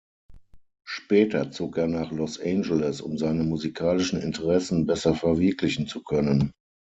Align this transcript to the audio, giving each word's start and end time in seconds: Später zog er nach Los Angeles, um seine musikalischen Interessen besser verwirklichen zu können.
Später 0.83 1.51
zog 1.51 1.77
er 1.77 1.85
nach 1.85 2.11
Los 2.11 2.39
Angeles, 2.41 3.01
um 3.01 3.19
seine 3.19 3.43
musikalischen 3.43 4.19
Interessen 4.19 4.87
besser 4.87 5.13
verwirklichen 5.13 5.85
zu 5.85 6.01
können. 6.01 6.53